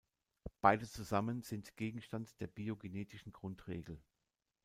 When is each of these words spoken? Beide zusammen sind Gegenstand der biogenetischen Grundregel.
Beide 0.61 0.87
zusammen 0.87 1.43
sind 1.43 1.77
Gegenstand 1.77 2.39
der 2.41 2.47
biogenetischen 2.47 3.31
Grundregel. 3.31 4.01